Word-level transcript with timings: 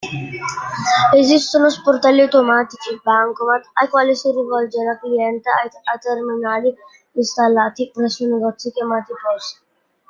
Esistono 1.13 1.69
sportelli 1.69 2.21
automatici 2.21 2.99
(Bancomat) 3.03 3.69
ai 3.73 3.87
quali 3.87 4.15
si 4.15 4.31
rivolge 4.31 4.83
la 4.83 4.97
clientela 4.97 5.61
e 5.61 5.97
terminali 5.99 6.73
installati 7.11 7.91
presso 7.93 8.25
negozi 8.25 8.71
chiamati 8.71 9.11
POS. 9.13 9.61